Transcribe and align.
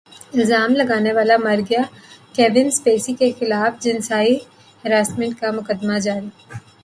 الزام 0.35 0.71
لگانے 0.75 1.11
والا 1.13 1.35
مر 1.43 1.59
گیا 1.69 1.81
کیون 2.35 2.67
اسپیسی 2.67 3.13
کے 3.19 3.31
خلاف 3.39 3.81
جنسی 3.83 4.33
ہراسانی 4.83 5.29
کا 5.39 5.51
مقدمہ 5.51 5.97
خارج 5.99 6.07